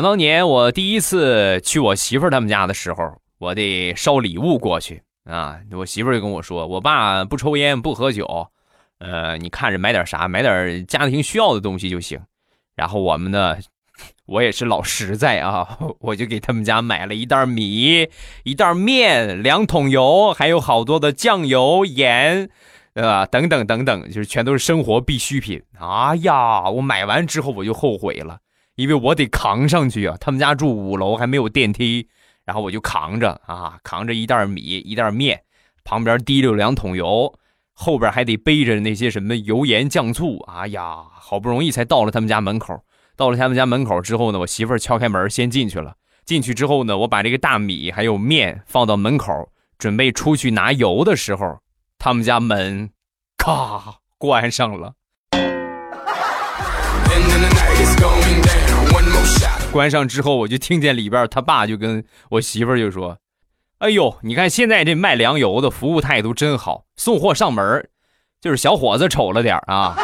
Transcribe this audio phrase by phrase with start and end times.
[0.00, 5.60] 想当年我第一次去我媳妇儿他们家的时候，我得捎礼物过去啊。
[5.72, 8.48] 我媳妇儿就跟我说：“我爸不抽烟不喝酒，
[8.98, 12.18] 呃，你看着买点啥，买点家庭需要的东西就行。”
[12.74, 13.58] 然后我们呢，
[14.24, 18.08] 我也是老实在啊， 我就给他们家买了一袋米、
[18.44, 22.48] 一袋面、两桶油，还有好多的酱油、盐，
[22.94, 23.26] 对吧？
[23.26, 25.62] 等等等等，就是全都是生活必需品。
[25.78, 28.38] 哎呀，我买完之后我就后悔了。
[28.80, 32.08] 因为我得扛上去啊，他们家住五楼还没有电梯，
[32.46, 35.38] 然后我就扛着啊，扛着一袋米一袋面，
[35.84, 37.38] 旁边提溜两桶油，
[37.74, 40.38] 后边还得背着那些什么油盐酱醋。
[40.48, 42.82] 哎呀，好不容易才到了他们家门口。
[43.16, 45.94] 到了他们家门口之后呢，我媳妇儿敲开门先进去了。
[46.24, 51.58] 进去之后呢，我把这个大米还有面放到门口，准备出去拿油的时候，
[51.98, 52.88] 他们家门
[53.36, 54.94] 咔关上了。
[59.72, 63.16] 关上之后，我就听见里边他爸就跟我媳妇就说
[63.78, 67.88] ：“哎呦，你看现在这卖粮油的服务态度真好，送货上门
[68.40, 69.96] 就是小伙子丑了点啊。”